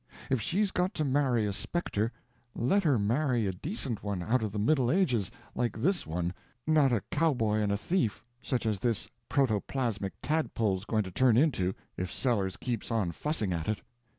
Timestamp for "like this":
5.53-6.07